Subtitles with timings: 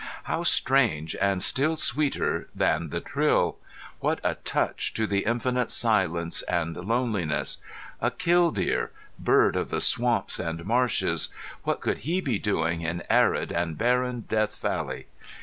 [0.23, 3.57] How strange, and still sweeter than the trill!
[3.99, 7.59] What a touch to the infinite silence and loneliness!
[8.01, 11.29] A killdeer bird of the swamps and marshes
[11.65, 15.05] what could he be doing in arid and barren Death Valley?